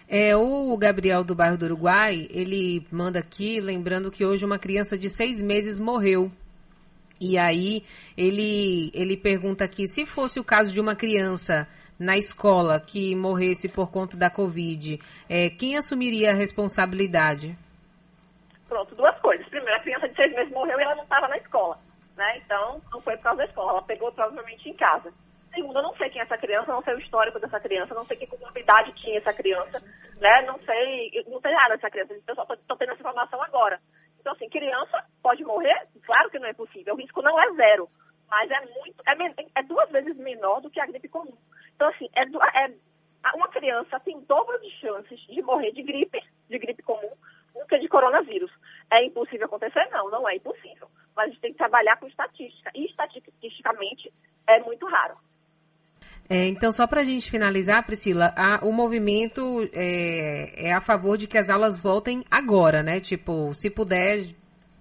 É, 0.08 0.36
o 0.36 0.76
Gabriel 0.78 1.24
do 1.24 1.36
bairro 1.36 1.58
do 1.58 1.66
Uruguai, 1.66 2.28
ele 2.30 2.86
manda 2.92 3.20
aqui, 3.20 3.60
lembrando 3.62 4.12
que 4.12 4.26
hoje 4.26 4.46
uma 4.46 4.60
criança 4.60 4.98
de 4.98 5.10
seis 5.10 5.42
meses 5.42 5.80
morreu. 5.80 6.32
E 7.22 7.38
aí 7.38 7.84
ele, 8.18 8.92
ele 8.96 9.16
pergunta 9.16 9.64
aqui, 9.64 9.86
se 9.86 10.08
fosse 10.08 10.40
o 10.40 10.44
caso 10.44 10.74
de 10.74 10.82
uma 10.82 10.96
criança 10.96 11.68
na 12.00 12.18
escola 12.18 12.80
que 12.80 13.16
morresse 13.16 13.70
por 13.70 13.92
conta 13.92 14.18
da 14.18 14.28
Covid, 14.28 15.00
é, 15.30 15.52
quem 15.52 15.78
assumiria 15.78 16.32
a 16.32 16.34
responsabilidade? 16.34 17.56
Pronto, 18.68 18.96
duas 18.96 19.16
coisas. 19.20 19.48
Primeiro, 19.50 19.76
a 19.76 19.84
criança 19.84 20.10
de 20.10 20.16
seis 20.16 20.34
meses 20.34 20.52
morreu 20.52 20.80
e 20.80 20.84
ela 20.84 20.96
não 20.96 21.04
estava 21.04 21.28
na 21.28 21.38
escola. 21.38 21.78
Né? 22.18 22.42
Então, 22.44 22.82
não 22.92 23.00
foi 23.00 23.16
por 23.18 23.24
causa 23.24 23.38
da 23.38 23.46
escola, 23.46 23.72
ela 23.74 23.82
pegou 23.84 24.12
provavelmente 24.12 24.68
em 24.68 24.74
casa. 24.74 25.14
Segundo, 25.54 25.78
eu 25.78 25.84
não 25.84 25.96
sei 25.96 26.10
quem 26.10 26.22
é 26.22 26.24
essa 26.24 26.38
criança, 26.38 26.72
não 26.72 26.82
sei 26.82 26.96
o 26.96 27.00
histórico 27.00 27.40
dessa 27.40 27.60
criança, 27.60 27.94
não 27.94 28.06
sei 28.06 28.18
que 28.18 28.26
comorbidade 28.26 28.94
tinha 28.94 29.18
essa 29.20 29.34
criança, 29.34 29.80
né? 30.20 30.42
Não 30.48 30.58
sei, 30.60 31.12
não 31.28 31.40
sei 31.42 31.52
nada 31.52 31.76
dessa 31.76 31.90
criança. 31.90 32.16
Eu 32.26 32.36
só 32.36 32.44
estou 32.44 32.78
tendo 32.78 32.94
essa 32.94 33.02
informação 33.02 33.44
agora. 33.44 33.80
Então, 34.22 34.34
assim, 34.34 34.48
criança 34.48 35.04
pode 35.22 35.44
morrer? 35.44 35.88
Claro 36.04 36.30
que 36.30 36.40
não 36.40 36.48
é 36.48 36.54
possível. 36.54 36.94
O 36.94 36.98
risco 36.98 37.22
não 37.24 37.40
é 37.40 37.54
zero, 37.54 37.90
mas 38.30 38.50
é 38.50 38.62
muito, 38.62 39.02
é, 39.06 39.60
é 39.60 39.64
duas 39.64 39.90
vezes 39.90 40.16
menor 40.16 40.62
do 40.62 40.70
que 40.70 40.80
a 40.80 40.86
gripe 40.86 41.10
comum. 41.10 41.36
Então, 41.76 41.90
assim, 41.90 42.08
é, 42.14 42.22
é, 42.22 42.72
uma 43.36 43.48
criança 43.50 44.00
tem 44.00 44.22
dobro 44.22 44.60
de 44.62 44.70
chances 44.80 45.20
de 45.22 45.42
morrer 45.42 45.72
de 45.72 45.82
gripe, 45.82 46.24
de 46.48 46.60
gripe 46.60 46.84
comum, 46.84 47.12
do 47.54 47.66
que 47.66 47.80
de 47.80 47.88
coronavírus. 47.88 48.52
É 48.92 49.04
impossível 49.04 49.48
acontecer? 49.48 49.90
Não, 49.90 50.10
não 50.12 50.30
é 50.30 50.36
impossível. 50.36 50.88
Mas 51.16 51.26
a 51.26 51.30
gente 51.30 51.42
tem 51.42 51.52
que 51.52 51.58
trabalhar 51.58 51.98
com 51.98 52.08
estatística. 52.08 52.72
E 52.76 52.86
estatisticamente 52.86 54.14
é 54.46 54.60
muito 54.60 54.86
raro. 54.86 55.18
É, 56.32 56.48
então, 56.48 56.72
só 56.72 56.88
para 56.88 57.02
a 57.02 57.04
gente 57.04 57.30
finalizar, 57.30 57.86
Priscila, 57.86 58.34
a, 58.38 58.66
o 58.66 58.72
movimento 58.72 59.70
é, 59.74 60.70
é, 60.70 60.74
a 60.74 60.80
favor 60.80 61.18
de 61.18 61.28
que 61.28 61.38
as 61.38 61.50
aulas 61.50 61.78
voltem 61.78 62.24
agora, 62.32 62.82
né? 62.82 63.02
Tipo, 63.02 63.54
se 63.54 63.70
puder, 63.70 64.32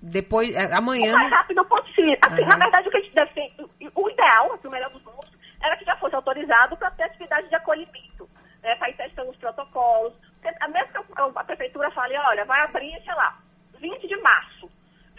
depois, 0.01 0.55
é, 0.55 0.73
amanhã. 0.73 1.13
O 1.13 1.19
mais 1.19 1.33
rápido 1.33 1.65
possível. 1.65 2.17
Assim, 2.23 2.43
uhum. 2.43 2.47
Na 2.47 2.57
verdade, 2.57 2.87
o 2.87 2.91
que 2.93 2.99
a 2.99 3.01
gente 3.01 3.15
deve 3.17 3.53
o 3.97 4.09
ideal, 4.09 4.53
assim, 4.53 4.69
o 4.69 4.71
melhor 4.71 4.91
dos 4.91 5.03
mundos, 5.03 5.29
era 5.61 5.77
que 5.77 5.85
já 5.85 5.97
fosse 5.97 6.15
autorizado 6.15 6.77
para 6.77 6.93
ter 6.93 7.03
atividade 7.03 7.49
de 7.49 7.57
acolhimento, 7.57 8.31
né? 8.63 8.77
Para 8.77 8.91
ir 8.91 8.97
testando 8.97 9.33
os 9.33 9.37
protocolos. 9.37 10.13
A 10.61 10.69
mesma 10.69 11.03
que 11.03 11.21
a 11.37 11.45
prefeitura 11.45 11.91
fale, 11.91 12.17
olha, 12.17 12.45
vai 12.45 12.61
abrir, 12.61 12.97
sei 13.03 13.15
lá, 13.17 13.37
20 13.81 14.07
de 14.07 14.17
março. 14.19 14.71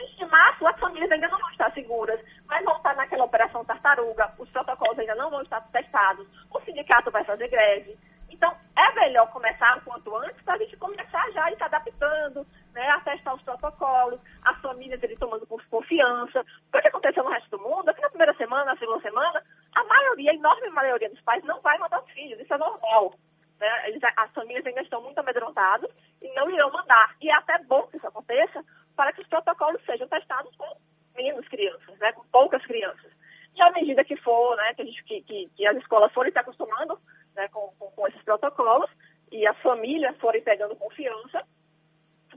20 0.02 0.18
de 0.18 0.26
março, 0.26 0.68
as 0.68 0.80
famílias 0.80 1.12
ainda 1.12 1.28
não 1.28 1.40
vão 1.40 1.50
estar 1.52 1.72
seguras, 1.74 2.20
mas 2.48 2.64
vão 2.66 2.76
estar 2.78 2.96
naquela 2.96 3.26
operação 3.26 3.64
tartaruga, 3.64 4.34
os 4.38 4.50
protocolos 4.50 5.00
ainda 5.00 5.16
não 5.16 5.30
vão 5.30 5.42
estar 5.42 5.62
testados, 5.72 6.28
o 6.50 6.60
sindicato 6.62 7.12
vai 7.12 7.24
fazer 7.24 7.48
greve. 7.48 7.98
Então, 8.30 8.56
é 8.76 8.92
melhor 8.94 9.30
começar 9.32 9.78
o 9.78 9.82
quanto 9.82 10.16
antes 10.16 10.42
para 10.44 10.56
a 10.56 10.58
gente 10.58 10.76
começar 10.78 11.30
já 11.32 11.46
a 11.46 11.52
ir 11.52 11.58
se 11.58 11.64
adaptando, 11.64 12.48
né, 12.74 12.90
a 12.90 13.00
testar 13.02 13.36
os 13.36 13.42
protocolos, 13.42 14.20
as 14.44 14.58
famílias 14.62 15.02
ele 15.04 15.18
tomando 15.18 15.46
confiança. 15.46 16.44
O 16.74 16.82
que 16.82 16.88
aconteceu 16.88 17.24
no 17.24 17.30
resto 17.30 17.50
do 17.52 17.60
mundo, 17.60 17.90
aqui 17.90 18.02
na 18.02 18.10
primeira 18.10 18.34
semana, 18.36 18.60
na 18.72 18.78
segunda 18.78 19.02
semana, 19.02 19.44
a 19.76 19.84
maioria, 19.84 20.32
a 20.32 20.36
enorme 20.36 20.70
maioria 20.70 21.10
dos 21.10 21.22
pais 21.22 21.44
não 21.44 21.60
vai 21.62 21.78
mandar 21.78 22.02
os 22.02 22.12
filhos, 22.12 22.40
isso 22.40 22.54
é 22.54 22.58
normal. 22.58 23.14
Né? 23.60 23.90
Eles, 23.90 24.02
as 24.18 24.32
famílias 24.32 24.66
ainda 24.66 24.82
estão 24.82 25.02
muito 25.02 25.20
amedrontadas 25.20 25.92
e 26.22 26.34
não 26.34 26.50
irão 26.50 26.72
mandar. 26.72 27.16
E 27.22 27.30
é 27.30 27.34
até 27.34 27.60
bom 27.60 27.84
que 27.88 27.98
isso 27.98 28.08
aconteça 28.08 28.64
para 28.96 29.14
que 29.14 29.22
os 29.22 29.28
protocolos 29.28 29.84
sejam 29.86 30.08
testados 30.08 30.56
com 30.56 30.78
menos 31.16 31.48
crianças, 31.48 31.98
né? 32.00 32.12
com 32.14 32.24
poucas 32.32 32.66
crianças. 32.66 33.12
E 33.54 33.62
à 33.62 33.72
medida 33.72 34.04
que 34.04 34.16
for, 34.16 34.56
né, 34.56 34.74
que, 34.74 34.86
gente, 34.86 35.04
que, 35.04 35.22
que, 35.24 35.50
que 35.56 35.68
as 35.68 35.76
escolas 35.78 36.14
forem 36.14 36.32
se 36.32 36.40
acostumando 36.40 36.98
né, 37.36 37.50
com, 37.50 37.74
com, 37.78 37.92
com 37.92 38.08
esses 38.08 38.22
protocolos 38.24 38.90
e 39.30 39.46
as 39.46 39.58
famílias 39.58 40.18
forem 40.20 40.42
pegando 40.42 40.76
confiança, 40.78 41.46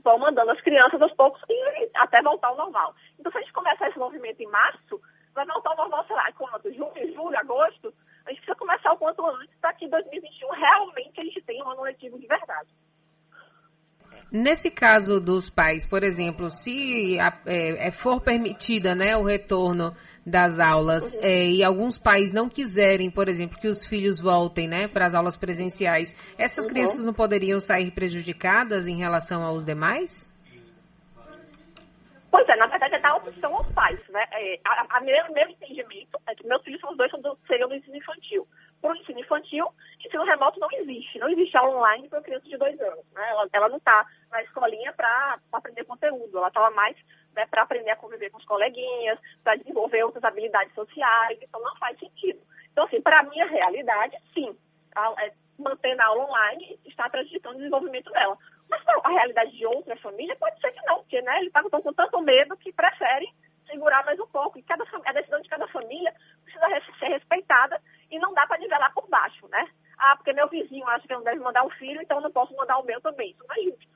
vão 0.03 0.19
mandando 0.19 0.51
as 0.51 0.61
crianças 0.61 1.01
aos 1.01 1.13
poucos 1.13 1.41
e 1.49 1.89
até 1.95 2.21
voltar 2.21 2.49
ao 2.49 2.57
normal. 2.57 2.93
Então, 3.17 3.31
se 3.31 3.37
a 3.37 3.41
gente 3.41 3.53
começar 3.53 3.87
esse 3.87 3.97
movimento 3.97 4.41
em 4.41 4.47
março, 4.47 5.01
vai 5.35 5.45
voltar 5.45 5.71
ao 5.71 5.77
normal, 5.77 6.05
sei 6.07 6.15
lá, 6.15 6.31
quanto? 6.31 6.73
Junho, 6.73 7.13
julho, 7.13 7.37
agosto? 7.37 7.93
A 8.25 8.29
gente 8.29 8.39
precisa 8.39 8.55
começar 8.57 8.93
o 8.93 8.97
quanto 8.97 9.23
antes 9.27 9.55
para 9.61 9.73
que 9.73 9.85
em 9.85 9.89
2021 9.89 10.49
realmente 10.51 11.21
a 11.21 11.23
gente 11.23 11.41
tenha 11.43 11.63
um 11.63 11.69
ano 11.69 11.83
letivo 11.83 12.17
de 12.17 12.25
verdade. 12.25 12.69
Nesse 14.31 14.71
caso 14.71 15.19
dos 15.19 15.49
pais, 15.49 15.85
por 15.85 16.03
exemplo, 16.03 16.49
se 16.49 17.19
é, 17.19 17.87
é, 17.87 17.91
for 17.91 18.19
permitida 18.19 18.95
né, 18.95 19.15
o 19.15 19.23
retorno 19.23 19.95
das 20.25 20.59
aulas 20.59 21.13
uhum. 21.13 21.19
é, 21.21 21.45
e 21.45 21.63
alguns 21.63 21.99
pais 21.99 22.33
não 22.33 22.49
quiserem, 22.49 23.11
por 23.11 23.29
exemplo, 23.29 23.59
que 23.59 23.67
os 23.67 23.85
filhos 23.85 24.19
voltem 24.19 24.67
né, 24.67 24.87
para 24.87 25.05
as 25.05 25.13
aulas 25.13 25.37
presenciais, 25.37 26.15
essas 26.37 26.65
uhum. 26.65 26.71
crianças 26.71 27.05
não 27.05 27.13
poderiam 27.13 27.59
sair 27.59 27.91
prejudicadas 27.91 28.87
em 28.87 28.97
relação 28.97 29.43
aos 29.43 29.63
demais? 29.63 30.27
Pois 32.35 32.49
é, 32.49 32.55
na 32.57 32.67
verdade 32.67 32.95
é 32.95 32.99
dar 32.99 33.15
opção 33.15 33.55
aos 33.55 33.71
pais. 33.71 33.97
Né? 34.09 34.21
É, 34.33 34.59
a, 34.65 34.97
a 34.97 34.99
meu, 34.99 35.31
meu 35.31 35.47
entendimento 35.47 36.19
é 36.27 36.35
que 36.35 36.45
meus 36.45 36.61
filhos 36.63 36.81
são 36.81 36.91
os 36.91 36.97
dois 36.97 37.09
do, 37.09 37.39
seriam 37.47 37.69
do 37.69 37.75
ensino 37.75 37.95
infantil. 37.95 38.45
Para 38.81 38.91
o 38.91 38.95
ensino 38.97 39.21
infantil, 39.21 39.65
ensino 40.05 40.25
remoto 40.25 40.59
não 40.59 40.67
existe. 40.73 41.17
Não 41.17 41.29
existe 41.29 41.55
aula 41.55 41.77
online 41.77 42.09
para 42.09 42.21
criança 42.21 42.45
de 42.45 42.57
dois 42.57 42.77
anos. 42.81 43.05
Né? 43.13 43.25
Ela, 43.29 43.47
ela 43.53 43.69
não 43.69 43.77
está 43.77 44.05
na 44.29 44.43
escolinha 44.43 44.91
para 44.91 45.39
aprender 45.53 45.85
conteúdo. 45.85 46.37
Ela 46.37 46.49
estava 46.49 46.69
mais 46.71 46.97
né, 47.33 47.45
para 47.45 47.61
aprender 47.61 47.91
a 47.91 47.95
conviver 47.95 48.29
com 48.29 48.37
os 48.37 48.45
coleguinhas, 48.45 49.17
para 49.41 49.55
desenvolver 49.55 50.03
outras 50.03 50.25
habilidades 50.25 50.73
sociais. 50.73 51.39
Então 51.41 51.61
não 51.61 51.77
faz 51.77 51.97
sentido. 51.97 52.41
Então, 52.73 52.83
assim, 52.83 52.99
para 52.99 53.19
a 53.19 53.23
minha 53.23 53.45
realidade, 53.45 54.17
sim. 54.33 54.53
A, 54.93 55.23
é, 55.23 55.31
mantendo 55.57 56.01
a 56.01 56.07
aula 56.07 56.25
online 56.25 56.77
está 56.83 57.09
prejudicando 57.09 57.55
o 57.55 57.59
desenvolvimento 57.59 58.11
dela. 58.11 58.37
A 59.05 59.09
realidade 59.09 59.55
de 59.55 59.63
outra 59.67 59.95
família 59.97 60.35
pode 60.35 60.59
ser 60.59 60.71
que 60.71 60.83
não, 60.87 60.97
porque 60.97 61.21
né, 61.21 61.37
eles 61.37 61.51
estão 61.55 61.81
com 61.81 61.93
tanto 61.93 62.19
medo 62.21 62.57
que 62.57 62.73
preferem 62.73 63.31
segurar 63.69 64.03
mais 64.03 64.19
um 64.19 64.25
pouco. 64.25 64.57
E 64.57 64.63
cada, 64.63 64.83
a 65.05 65.13
decisão 65.13 65.39
de 65.41 65.47
cada 65.47 65.67
família 65.67 66.11
precisa 66.43 66.65
ser 66.97 67.09
respeitada 67.09 67.79
e 68.09 68.17
não 68.17 68.33
dá 68.33 68.47
para 68.47 68.57
nivelar 68.57 68.91
por 68.95 69.07
baixo, 69.07 69.47
né? 69.49 69.69
Ah, 69.99 70.15
porque 70.15 70.33
meu 70.33 70.47
vizinho 70.47 70.87
acha 70.87 71.07
que 71.07 71.13
não 71.13 71.23
deve 71.23 71.39
mandar 71.39 71.63
um 71.63 71.69
filho, 71.69 72.01
então 72.01 72.17
eu 72.17 72.23
não 72.23 72.31
posso 72.31 72.55
mandar 72.55 72.79
o 72.79 72.83
meu 72.83 72.99
também. 72.99 73.29
Isso 73.29 73.45
não 73.47 73.55
é 73.55 73.61
justo. 73.61 73.87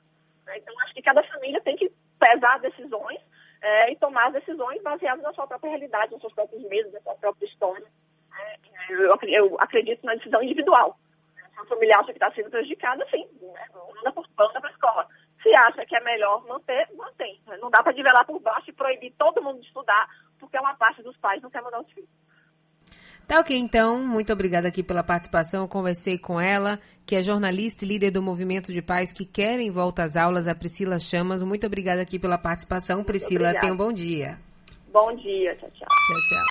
Né? 0.46 0.58
Então, 0.58 0.80
acho 0.82 0.94
que 0.94 1.02
cada 1.02 1.24
família 1.24 1.60
tem 1.60 1.74
que 1.74 1.92
pesar 2.16 2.54
as 2.54 2.62
decisões 2.62 3.18
é, 3.60 3.90
e 3.90 3.96
tomar 3.96 4.28
as 4.28 4.34
decisões 4.34 4.80
baseadas 4.80 5.24
na 5.24 5.32
sua 5.32 5.48
própria 5.48 5.70
realidade, 5.70 6.12
nos 6.12 6.20
seus 6.20 6.32
próprios 6.32 6.62
medos, 6.68 6.92
na 6.92 7.00
sua 7.00 7.14
própria 7.16 7.46
história. 7.46 7.86
É, 8.38 8.56
eu, 8.90 9.18
eu 9.22 9.56
acredito 9.58 10.06
na 10.06 10.14
decisão 10.14 10.40
individual 10.40 10.96
a 11.60 11.66
família 11.66 11.96
acha 11.96 12.06
que 12.06 12.12
está 12.12 12.30
sendo 12.32 12.50
prejudicada, 12.50 13.06
sim, 13.10 13.26
né? 13.40 13.66
manda 13.72 14.60
para 14.60 14.68
a 14.68 14.72
escola. 14.72 15.06
Se 15.42 15.54
acha 15.54 15.86
que 15.86 15.96
é 15.96 16.00
melhor 16.00 16.46
manter, 16.46 16.88
mantém. 16.96 17.40
Não 17.60 17.70
dá 17.70 17.82
para 17.82 17.92
nivelar 17.92 18.26
por 18.26 18.40
baixo 18.40 18.70
e 18.70 18.72
proibir 18.72 19.14
todo 19.18 19.42
mundo 19.42 19.60
de 19.60 19.66
estudar, 19.66 20.08
porque 20.38 20.58
uma 20.58 20.74
parte 20.74 21.02
dos 21.02 21.16
pais 21.16 21.42
não 21.42 21.50
quer 21.50 21.62
mandar 21.62 21.80
os 21.80 21.90
filhos. 21.92 22.10
Tá 23.26 23.38
ok, 23.38 23.56
então, 23.56 24.02
muito 24.02 24.32
obrigada 24.32 24.66
aqui 24.66 24.82
pela 24.82 25.04
participação. 25.04 25.62
Eu 25.62 25.68
conversei 25.68 26.18
com 26.18 26.40
ela, 26.40 26.80
que 27.06 27.14
é 27.14 27.22
jornalista 27.22 27.84
e 27.84 27.88
líder 27.88 28.10
do 28.10 28.20
movimento 28.20 28.72
de 28.72 28.82
pais 28.82 29.12
que 29.12 29.24
querem 29.24 29.70
volta 29.70 30.02
às 30.02 30.16
aulas, 30.16 30.48
a 30.48 30.54
Priscila 30.54 30.98
Chamas. 30.98 31.42
Muito 31.42 31.64
obrigada 31.64 32.02
aqui 32.02 32.18
pela 32.18 32.36
participação. 32.36 33.04
Priscila, 33.04 33.54
tenha 33.60 33.72
um 33.72 33.76
bom 33.76 33.92
dia. 33.92 34.36
Bom 34.92 35.14
dia, 35.14 35.54
tchau, 35.56 35.70
tchau. 35.70 35.86
Tchau, 35.88 36.18
tchau. 36.28 36.38